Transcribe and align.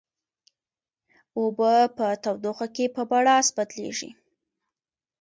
اوبه 1.39 1.73
په 1.97 2.07
تودوخه 2.23 2.67
کې 2.75 2.85
په 2.95 3.01
بړاس 3.11 3.47
بدلیږي. 3.57 4.09